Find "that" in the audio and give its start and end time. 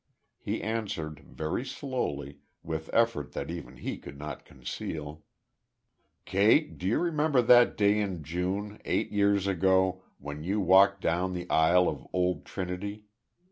3.33-3.51, 7.43-7.77